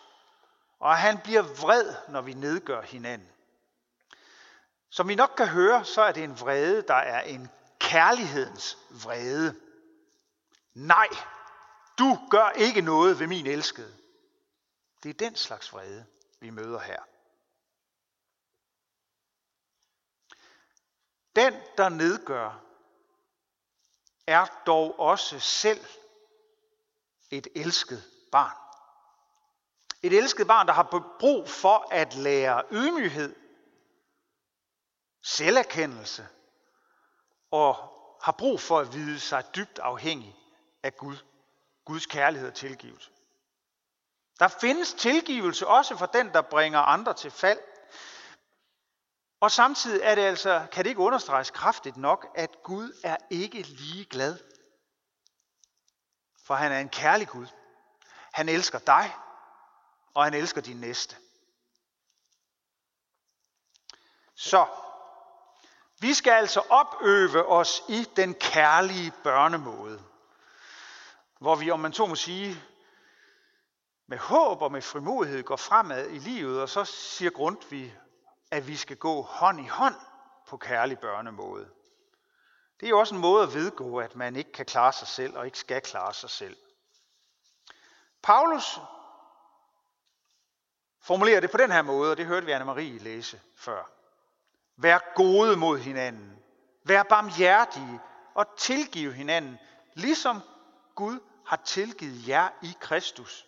og 0.79 0.97
han 0.97 1.19
bliver 1.23 1.41
vred, 1.41 1.95
når 2.09 2.21
vi 2.21 2.33
nedgør 2.33 2.81
hinanden. 2.81 3.29
Som 4.89 5.07
vi 5.07 5.15
nok 5.15 5.33
kan 5.37 5.47
høre, 5.47 5.85
så 5.85 6.01
er 6.01 6.11
det 6.11 6.23
en 6.23 6.39
vrede, 6.39 6.81
der 6.81 6.93
er 6.93 7.21
en 7.21 7.49
kærlighedens 7.79 8.77
vrede. 8.89 9.61
Nej, 10.73 11.07
du 11.99 12.27
gør 12.31 12.49
ikke 12.49 12.81
noget 12.81 13.19
ved 13.19 13.27
min 13.27 13.47
elskede. 13.47 13.97
Det 15.03 15.09
er 15.09 15.13
den 15.13 15.35
slags 15.35 15.73
vrede, 15.73 16.05
vi 16.39 16.49
møder 16.49 16.79
her. 16.79 17.03
Den, 21.35 21.53
der 21.77 21.89
nedgør, 21.89 22.63
er 24.27 24.45
dog 24.65 24.99
også 24.99 25.39
selv 25.39 25.85
et 27.31 27.47
elsket 27.55 28.03
barn. 28.31 28.68
Et 30.03 30.13
elsket 30.13 30.47
barn, 30.47 30.67
der 30.67 30.73
har 30.73 31.15
brug 31.19 31.49
for 31.49 31.87
at 31.91 32.15
lære 32.15 32.63
ydmyghed, 32.71 33.35
selverkendelse 35.23 36.27
og 37.51 37.75
har 38.23 38.31
brug 38.31 38.59
for 38.59 38.79
at 38.79 38.93
vide 38.93 39.19
sig 39.19 39.43
dybt 39.55 39.79
afhængig 39.79 40.35
af 40.83 40.97
Gud, 40.97 41.17
Guds 41.85 42.05
kærlighed 42.05 42.47
og 42.47 42.53
tilgivelse. 42.53 43.11
Der 44.39 44.47
findes 44.47 44.93
tilgivelse 44.93 45.67
også 45.67 45.97
for 45.97 46.05
den, 46.05 46.33
der 46.33 46.41
bringer 46.41 46.79
andre 46.79 47.13
til 47.13 47.31
fald. 47.31 47.59
Og 49.41 49.51
samtidig 49.51 50.01
er 50.03 50.15
det 50.15 50.21
altså, 50.21 50.67
kan 50.71 50.83
det 50.83 50.89
ikke 50.89 51.01
understreges 51.01 51.51
kraftigt 51.51 51.97
nok, 51.97 52.27
at 52.35 52.63
Gud 52.63 53.01
er 53.03 53.17
ikke 53.29 53.61
lige 53.61 54.05
glad. 54.05 54.37
For 56.45 56.55
han 56.55 56.71
er 56.71 56.79
en 56.79 56.89
kærlig 56.89 57.27
Gud. 57.27 57.47
Han 58.33 58.49
elsker 58.49 58.79
dig, 58.79 59.13
og 60.19 60.25
han 60.25 60.33
elsker 60.33 60.61
din 60.61 60.77
næste. 60.77 61.15
Så, 64.35 64.65
vi 65.99 66.13
skal 66.13 66.31
altså 66.31 66.59
opøve 66.69 67.45
os 67.45 67.83
i 67.89 68.03
den 68.15 68.33
kærlige 68.33 69.13
børnemåde, 69.23 70.03
hvor 71.39 71.55
vi, 71.55 71.71
om 71.71 71.79
man 71.79 71.93
så 71.93 72.05
må 72.05 72.15
sige, 72.15 72.63
med 74.07 74.17
håb 74.17 74.61
og 74.61 74.71
med 74.71 74.81
frimodighed 74.81 75.43
går 75.43 75.55
fremad 75.55 76.09
i 76.09 76.19
livet, 76.19 76.61
og 76.61 76.69
så 76.69 76.85
siger 76.85 77.31
Grundtvig, 77.31 77.97
at 78.51 78.67
vi 78.67 78.75
skal 78.75 78.97
gå 78.97 79.21
hånd 79.21 79.59
i 79.59 79.67
hånd 79.67 79.95
på 80.47 80.57
kærlig 80.57 80.99
børnemåde. 80.99 81.69
Det 82.79 82.85
er 82.85 82.89
jo 82.89 82.99
også 82.99 83.15
en 83.15 83.21
måde 83.21 83.43
at 83.43 83.53
vedgå, 83.53 83.99
at 83.99 84.15
man 84.15 84.35
ikke 84.35 84.51
kan 84.51 84.65
klare 84.65 84.93
sig 84.93 85.07
selv 85.07 85.37
og 85.37 85.45
ikke 85.45 85.59
skal 85.59 85.81
klare 85.81 86.13
sig 86.13 86.29
selv. 86.29 86.57
Paulus 88.23 88.79
formulerer 91.01 91.39
det 91.39 91.51
på 91.51 91.57
den 91.57 91.71
her 91.71 91.81
måde, 91.81 92.11
og 92.11 92.17
det 92.17 92.25
hørte 92.25 92.45
vi 92.45 92.51
Anne-Marie 92.51 93.03
læse 93.03 93.41
før. 93.55 93.91
Vær 94.77 95.13
gode 95.15 95.55
mod 95.55 95.79
hinanden. 95.79 96.39
Vær 96.83 97.03
barmhjertige 97.03 97.99
og 98.33 98.57
tilgive 98.57 99.13
hinanden, 99.13 99.59
ligesom 99.93 100.41
Gud 100.95 101.19
har 101.45 101.61
tilgivet 101.65 102.27
jer 102.27 102.49
i 102.61 102.77
Kristus. 102.79 103.47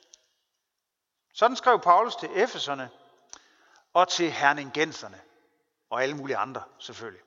Sådan 1.33 1.57
skrev 1.57 1.79
Paulus 1.79 2.15
til 2.15 2.29
Efeserne 2.35 2.89
og 3.93 4.07
til 4.07 4.31
herningenserne 4.31 5.21
og 5.89 6.03
alle 6.03 6.17
mulige 6.17 6.37
andre 6.37 6.63
selvfølgelig. 6.79 7.21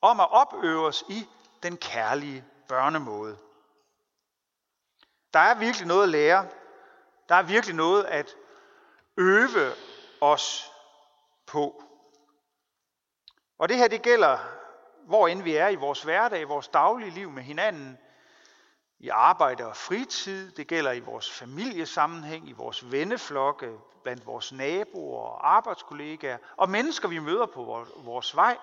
Om 0.00 0.20
at 0.20 0.30
opøve 0.30 0.86
os 0.86 1.04
i 1.08 1.26
den 1.62 1.76
kærlige 1.76 2.44
børnemåde. 2.68 3.38
Der 5.32 5.40
er 5.40 5.54
virkelig 5.54 5.86
noget 5.86 6.02
at 6.02 6.08
lære 6.08 6.48
Der 7.28 7.34
er 7.34 7.42
virkelig 7.42 7.76
noget 7.76 8.04
at 8.04 8.36
øve 9.16 9.72
os 10.20 10.70
på. 11.46 11.82
Og 13.58 13.68
det 13.68 13.76
her, 13.76 13.88
det 13.88 14.02
gælder, 14.02 14.38
hvor 15.06 15.28
end 15.28 15.42
vi 15.42 15.56
er 15.56 15.68
i 15.68 15.74
vores 15.74 16.02
hverdag, 16.02 16.40
i 16.40 16.44
vores 16.44 16.68
daglige 16.68 17.10
liv 17.10 17.30
med 17.30 17.42
hinanden, 17.42 17.98
i 18.98 19.08
arbejde 19.08 19.66
og 19.66 19.76
fritid, 19.76 20.52
det 20.52 20.66
gælder 20.66 20.92
i 20.92 21.00
vores 21.00 21.30
familiesammenhæng, 21.30 22.48
i 22.48 22.52
vores 22.52 22.92
venneflokke, 22.92 23.78
blandt 24.02 24.26
vores 24.26 24.52
naboer 24.52 25.20
og 25.20 25.54
arbejdskollegaer, 25.56 26.38
og 26.56 26.70
mennesker, 26.70 27.08
vi 27.08 27.18
møder 27.18 27.46
på 27.46 27.86
vores 27.96 28.36
vej. 28.36 28.58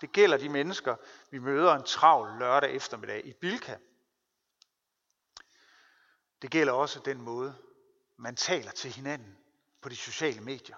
Det 0.00 0.12
gælder 0.12 0.36
de 0.36 0.48
mennesker, 0.48 0.96
vi 1.30 1.38
møder 1.38 1.74
en 1.74 1.82
travl 1.82 2.38
lørdag 2.38 2.70
eftermiddag 2.70 3.26
i 3.26 3.32
Bilka. 3.32 3.76
Det 6.42 6.50
gælder 6.50 6.72
også 6.72 7.00
den 7.00 7.22
måde, 7.22 7.54
man 8.16 8.36
taler 8.36 8.70
til 8.70 8.90
hinanden 8.92 9.38
på 9.86 9.90
de 9.90 9.96
sociale 9.96 10.40
medier. 10.40 10.76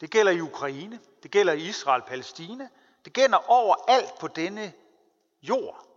Det 0.00 0.10
gælder 0.10 0.32
i 0.32 0.40
Ukraine, 0.40 1.00
det 1.22 1.30
gælder 1.30 1.52
i 1.52 1.68
Israel, 1.68 2.02
Palæstina, 2.02 2.68
det 3.04 3.12
gælder 3.12 3.50
overalt 3.50 4.18
på 4.20 4.28
denne 4.28 4.72
jord. 5.42 5.88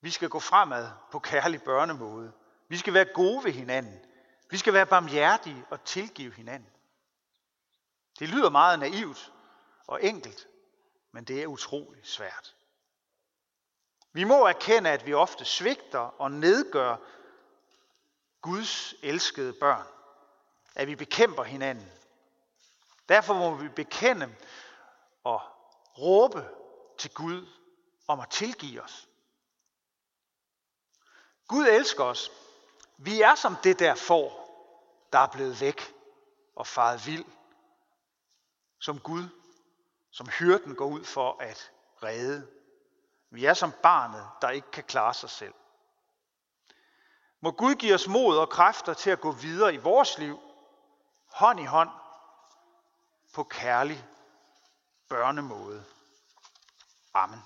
Vi 0.00 0.10
skal 0.10 0.28
gå 0.28 0.40
fremad 0.40 0.88
på 1.12 1.18
kærlig 1.18 1.62
børnemåde. 1.62 2.32
Vi 2.68 2.76
skal 2.76 2.94
være 2.94 3.04
gode 3.04 3.44
ved 3.44 3.52
hinanden. 3.52 4.04
Vi 4.50 4.56
skal 4.56 4.72
være 4.72 4.86
barmhjertige 4.86 5.64
og 5.70 5.84
tilgive 5.84 6.32
hinanden. 6.32 6.70
Det 8.18 8.28
lyder 8.28 8.50
meget 8.50 8.78
naivt 8.78 9.32
og 9.86 10.04
enkelt, 10.04 10.48
men 11.12 11.24
det 11.24 11.42
er 11.42 11.46
utrolig 11.46 12.06
svært. 12.06 12.56
Vi 14.12 14.24
må 14.24 14.46
erkende, 14.46 14.90
at 14.90 15.06
vi 15.06 15.14
ofte 15.14 15.44
svigter 15.44 16.20
og 16.20 16.30
nedgør 16.30 16.96
Guds 18.44 18.94
elskede 19.02 19.52
børn. 19.52 19.86
At 20.74 20.88
vi 20.88 20.94
bekæmper 20.94 21.44
hinanden. 21.44 21.92
Derfor 23.08 23.34
må 23.34 23.54
vi 23.54 23.68
bekende 23.68 24.34
og 25.24 25.42
råbe 25.98 26.48
til 26.98 27.14
Gud 27.14 27.46
om 28.08 28.20
at 28.20 28.30
tilgive 28.30 28.82
os. 28.82 29.08
Gud 31.48 31.66
elsker 31.66 32.04
os. 32.04 32.30
Vi 32.96 33.20
er 33.20 33.34
som 33.34 33.56
det 33.64 33.78
der 33.78 33.94
får, 33.94 34.28
der 35.12 35.18
er 35.18 35.26
blevet 35.32 35.60
væk 35.60 35.94
og 36.56 36.66
faret 36.66 37.06
vild. 37.06 37.24
Som 38.80 39.00
Gud, 39.00 39.24
som 40.10 40.28
hyrden 40.28 40.74
går 40.74 40.86
ud 40.86 41.04
for 41.04 41.36
at 41.40 41.72
redde. 42.02 42.48
Vi 43.30 43.44
er 43.44 43.54
som 43.54 43.72
barnet, 43.82 44.28
der 44.40 44.50
ikke 44.50 44.70
kan 44.70 44.84
klare 44.84 45.14
sig 45.14 45.30
selv. 45.30 45.54
Må 47.44 47.50
Gud 47.50 47.74
give 47.74 47.94
os 47.94 48.08
mod 48.08 48.38
og 48.38 48.48
kræfter 48.48 48.94
til 48.94 49.10
at 49.10 49.20
gå 49.20 49.30
videre 49.32 49.74
i 49.74 49.76
vores 49.76 50.18
liv, 50.18 50.40
hånd 51.32 51.60
i 51.60 51.64
hånd, 51.64 51.90
på 53.34 53.42
kærlig 53.42 54.04
børnemåde. 55.08 55.84
Amen. 57.14 57.42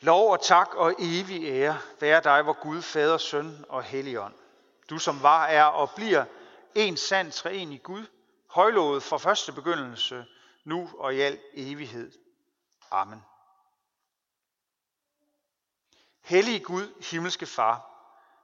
Lov 0.00 0.32
og 0.32 0.42
tak 0.42 0.74
og 0.74 0.94
evig 0.98 1.44
ære 1.44 1.78
være 2.00 2.20
dig, 2.20 2.42
hvor 2.42 2.62
Gud, 2.62 2.82
Fader, 2.82 3.18
Søn 3.18 3.64
og 3.68 3.82
Helligånd. 3.82 4.34
Du 4.90 4.98
som 4.98 5.22
var, 5.22 5.46
er 5.46 5.64
og 5.64 5.90
bliver 5.90 6.24
en 6.74 6.96
sand 6.96 7.32
treenig 7.32 7.82
Gud, 7.82 8.06
højlovet 8.46 9.02
fra 9.02 9.16
første 9.16 9.52
begyndelse, 9.52 10.26
nu 10.64 10.90
og 10.98 11.14
i 11.14 11.20
al 11.20 11.40
evighed. 11.54 12.12
Amen. 12.90 13.24
Hellige 16.24 16.60
Gud, 16.60 17.04
himmelske 17.10 17.46
Far, 17.46 17.90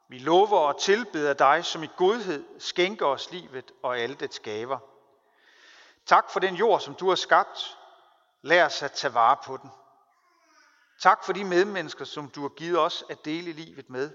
vi 0.09 0.19
lover 0.19 0.59
og 0.59 0.81
tilbeder 0.81 1.33
dig, 1.33 1.65
som 1.65 1.83
i 1.83 1.89
godhed 1.97 2.45
skænker 2.59 3.07
os 3.07 3.31
livet 3.31 3.73
og 3.83 3.99
alle 3.99 4.15
dets 4.15 4.39
gaver. 4.39 4.79
Tak 6.07 6.31
for 6.31 6.41
den 6.41 6.55
jord, 6.55 6.81
som 6.81 6.95
du 6.95 7.09
har 7.09 7.15
skabt. 7.15 7.79
Lær 8.43 8.67
os 8.67 8.83
at 8.83 8.93
tage 8.93 9.15
vare 9.15 9.37
på 9.45 9.57
den. 9.57 9.71
Tak 11.01 11.25
for 11.25 11.33
de 11.33 11.45
medmennesker, 11.45 12.05
som 12.05 12.29
du 12.29 12.41
har 12.41 12.49
givet 12.49 12.79
os 12.79 13.05
at 13.11 13.25
dele 13.25 13.53
livet 13.53 13.91
med. 13.91 14.11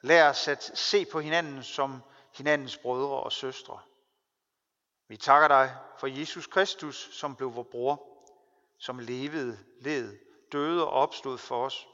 Lær 0.00 0.30
os 0.30 0.48
at 0.48 0.70
se 0.74 1.04
på 1.04 1.20
hinanden 1.20 1.62
som 1.62 2.02
hinandens 2.36 2.76
brødre 2.76 3.16
og 3.22 3.32
søstre. 3.32 3.80
Vi 5.08 5.16
takker 5.16 5.48
dig 5.48 5.76
for 5.98 6.06
Jesus 6.06 6.46
Kristus, 6.46 7.08
som 7.12 7.36
blev 7.36 7.54
vor 7.56 7.62
bror, 7.62 8.02
som 8.78 8.98
levede, 8.98 9.58
led, 9.80 10.18
døde 10.52 10.86
og 10.86 10.90
opstod 10.90 11.38
for 11.38 11.64
os. 11.66 11.86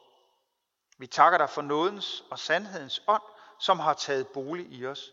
Vi 0.98 1.06
takker 1.06 1.38
dig 1.38 1.50
for 1.50 1.62
nådens 1.62 2.24
og 2.30 2.38
sandhedens 2.38 3.02
ånd, 3.06 3.22
som 3.58 3.78
har 3.78 3.94
taget 3.94 4.28
bolig 4.28 4.66
i 4.72 4.86
os, 4.86 5.12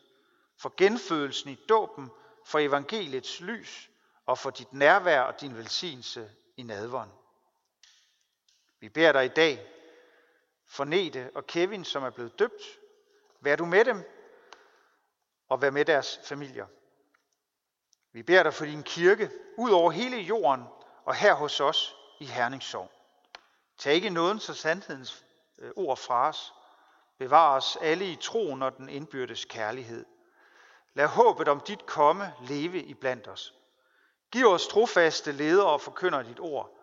for 0.57 0.73
genfødelsen 0.77 1.49
i 1.49 1.55
dåben, 1.69 2.11
for 2.45 2.59
evangeliets 2.59 3.41
lys 3.41 3.89
og 4.25 4.37
for 4.37 4.49
dit 4.49 4.73
nærvær 4.73 5.21
og 5.21 5.41
din 5.41 5.57
velsignelse 5.57 6.31
i 6.57 6.63
nadvånd. 6.63 7.11
Vi 8.79 8.89
beder 8.89 9.11
dig 9.11 9.25
i 9.25 9.27
dag 9.27 9.67
for 10.65 10.83
Nete 10.83 11.31
og 11.35 11.47
Kevin, 11.47 11.85
som 11.85 12.03
er 12.03 12.09
blevet 12.09 12.39
døbt. 12.39 12.63
Vær 13.39 13.55
du 13.55 13.65
med 13.65 13.85
dem, 13.85 14.11
og 15.49 15.61
vær 15.61 15.69
med 15.69 15.85
deres 15.85 16.19
familier. 16.23 16.67
Vi 18.11 18.23
beder 18.23 18.43
dig 18.43 18.53
for 18.53 18.65
din 18.65 18.83
kirke, 18.83 19.31
ud 19.57 19.71
over 19.71 19.91
hele 19.91 20.17
jorden 20.17 20.65
og 21.05 21.15
her 21.15 21.33
hos 21.33 21.59
os 21.59 21.95
i 22.19 22.25
Herningssorg. 22.25 22.91
Tag 23.77 23.93
ikke 23.93 24.09
nådens 24.09 24.49
og 24.49 24.55
sandhedens 24.55 25.24
Øh, 25.59 25.71
ord 25.75 25.97
fra 25.97 26.27
os. 26.27 26.53
Bevar 27.17 27.55
os 27.55 27.77
alle 27.81 28.05
i 28.05 28.15
troen 28.15 28.63
og 28.63 28.77
den 28.77 28.89
indbyrdes 28.89 29.45
kærlighed. 29.45 30.05
Lad 30.93 31.07
håbet 31.07 31.47
om 31.47 31.59
dit 31.59 31.85
komme 31.85 32.33
leve 32.41 32.83
i 32.83 32.93
blandt 32.93 33.27
os. 33.27 33.53
Giv 34.31 34.47
os 34.47 34.67
trofaste 34.67 35.31
ledere 35.31 35.67
og 35.67 35.81
forkynder 35.81 36.23
dit 36.23 36.39
ord, 36.39 36.75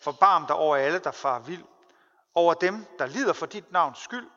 Forbarm 0.00 0.46
dig 0.46 0.56
over 0.56 0.76
alle, 0.76 0.98
der 0.98 1.10
far 1.10 1.38
vild, 1.38 1.64
over 2.34 2.54
dem, 2.54 2.86
der 2.98 3.06
lider 3.06 3.32
for 3.32 3.46
dit 3.46 3.72
navns 3.72 3.98
skyld, 3.98 4.30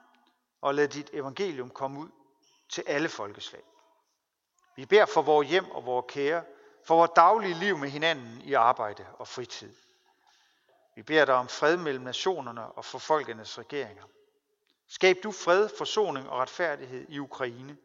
og 0.62 0.75
lad 0.75 0.88
dit 0.88 1.10
evangelium 1.13 1.69
komme 1.69 1.99
ud 1.99 2.10
til 2.69 2.84
alle 2.88 3.10
folkeslag. 3.10 3.62
Vi 4.75 4.86
beder 4.86 5.06
for 5.06 5.21
vores 5.21 5.47
hjem 5.47 5.71
og 5.71 5.86
vores 5.86 6.06
kære, 6.10 6.43
for 6.84 6.95
vores 6.95 7.12
daglige 7.15 7.54
liv 7.54 7.77
med 7.77 7.89
hinanden 7.89 8.41
i 8.41 8.54
arbejde 8.54 9.06
og 9.19 9.27
fritid. 9.27 9.73
Vi 10.95 11.04
beder 11.04 11.25
dig 11.25 11.36
om 11.36 11.47
fred 11.47 11.77
mellem 11.77 12.04
nationerne 12.04 12.65
og 12.65 12.86
for 12.86 12.99
folkenes 12.99 13.58
regeringer. 13.58 14.04
Skab 14.88 15.15
du 15.23 15.32
fred, 15.32 15.69
forsoning 15.77 16.30
og 16.30 16.39
retfærdighed 16.39 17.06
i 17.10 17.19
Ukraine. 17.19 17.77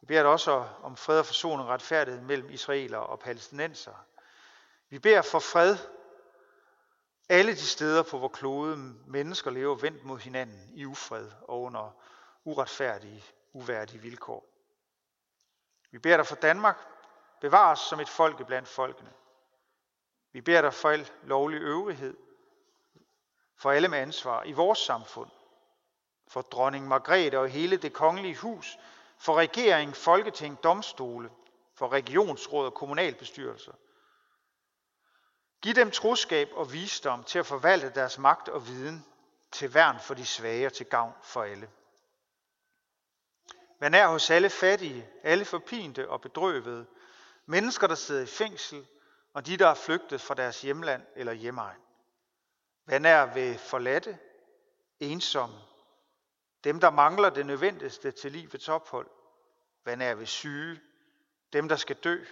Vi 0.00 0.06
beder 0.06 0.22
dig 0.22 0.30
også 0.30 0.68
om 0.82 0.96
fred 0.96 1.18
og 1.18 1.26
forsoning 1.26 1.68
og 1.68 1.74
retfærdighed 1.74 2.20
mellem 2.20 2.50
israeler 2.50 2.98
og 2.98 3.18
palæstinenser. 3.20 4.06
Vi 4.88 4.98
beder 4.98 5.22
for 5.22 5.38
fred 5.38 5.76
alle 7.28 7.52
de 7.52 7.66
steder 7.66 8.02
på 8.02 8.18
hvor 8.18 8.28
klode 8.28 8.76
mennesker 9.06 9.50
lever 9.50 9.74
vendt 9.74 10.04
mod 10.04 10.18
hinanden 10.18 10.70
i 10.74 10.84
ufred 10.84 11.30
og 11.42 11.62
under 11.62 11.96
uretfærdige, 12.44 13.24
uværdige 13.52 14.00
vilkår. 14.00 14.46
Vi 15.90 15.98
beder 15.98 16.16
dig 16.16 16.26
for 16.26 16.36
Danmark, 16.36 16.78
bevar 17.40 17.72
os 17.72 17.78
som 17.78 18.00
et 18.00 18.08
folk 18.08 18.46
blandt 18.46 18.68
folkene. 18.68 19.12
Vi 20.34 20.40
beder 20.40 20.60
dig 20.60 20.74
for 20.74 20.90
al 20.90 21.10
lovlig 21.22 21.60
øvrighed, 21.60 22.16
for 23.56 23.70
alle 23.70 23.88
med 23.88 23.98
ansvar 23.98 24.42
i 24.44 24.52
vores 24.52 24.78
samfund, 24.78 25.30
for 26.28 26.42
dronning 26.42 26.88
Margrethe 26.88 27.38
og 27.38 27.48
hele 27.48 27.76
det 27.76 27.92
kongelige 27.92 28.36
hus, 28.36 28.78
for 29.18 29.34
regering, 29.34 29.96
folketing, 29.96 30.62
domstole, 30.62 31.30
for 31.74 31.92
regionsråd 31.92 32.66
og 32.66 32.74
kommunalbestyrelser, 32.74 33.72
Giv 35.62 35.74
dem 35.74 35.90
troskab 35.90 36.48
og 36.52 36.72
visdom 36.72 37.24
til 37.24 37.38
at 37.38 37.46
forvalte 37.46 37.90
deres 37.94 38.18
magt 38.18 38.48
og 38.48 38.68
viden 38.68 39.06
til 39.52 39.74
værn 39.74 40.00
for 40.00 40.14
de 40.14 40.26
svage 40.26 40.66
og 40.66 40.72
til 40.72 40.86
gavn 40.86 41.12
for 41.22 41.42
alle. 41.42 41.70
Vær 43.80 43.88
nær 43.88 44.06
hos 44.06 44.30
alle 44.30 44.50
fattige, 44.50 45.08
alle 45.22 45.44
forpinte 45.44 46.08
og 46.08 46.20
bedrøvede, 46.20 46.86
mennesker, 47.46 47.86
der 47.86 47.94
sidder 47.94 48.22
i 48.22 48.26
fængsel, 48.26 48.86
og 49.34 49.46
de, 49.46 49.56
der 49.56 49.68
er 49.68 49.74
flygtet 49.74 50.20
fra 50.20 50.34
deres 50.34 50.62
hjemland 50.62 51.02
eller 51.16 51.32
hjemmeegn. 51.32 51.80
Hvad 52.84 53.00
er 53.00 53.34
ved 53.34 53.58
forladte, 53.58 54.18
ensomme, 55.00 55.56
dem, 56.64 56.80
der 56.80 56.90
mangler 56.90 57.30
det 57.30 57.46
nødvendigste 57.46 58.10
til 58.10 58.32
livets 58.32 58.68
ophold. 58.68 59.10
hvad 59.82 59.98
er 60.00 60.14
ved 60.14 60.26
syge, 60.26 60.80
dem, 61.52 61.68
der 61.68 61.76
skal 61.76 61.96
dø, 61.96 62.24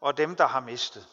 og 0.00 0.16
dem, 0.16 0.36
der 0.36 0.46
har 0.46 0.60
mistet. 0.60 1.06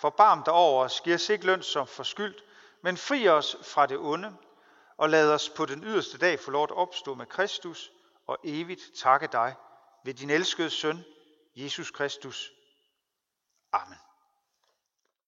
Forbarm 0.00 0.42
dig 0.44 0.54
over 0.54 0.84
os, 0.84 1.00
giv 1.00 1.14
os 1.14 1.28
ikke 1.28 1.46
løn 1.46 1.62
som 1.62 1.86
forskyldt, 1.86 2.44
men 2.82 2.96
fri 2.96 3.28
os 3.28 3.56
fra 3.62 3.86
det 3.86 3.98
onde, 3.98 4.36
og 4.96 5.10
lad 5.10 5.32
os 5.32 5.50
på 5.50 5.66
den 5.66 5.84
yderste 5.84 6.18
dag 6.18 6.40
få 6.40 6.50
lov 6.50 6.62
at 6.62 6.70
opstå 6.70 7.14
med 7.14 7.26
Kristus 7.26 7.92
og 8.26 8.38
evigt 8.44 8.90
takke 8.94 9.26
dig 9.32 9.54
ved 10.04 10.14
din 10.14 10.30
elskede 10.30 10.70
søn, 10.70 11.04
Jesus 11.56 11.90
Kristus. 11.90 12.52
Amen. 13.74 14.07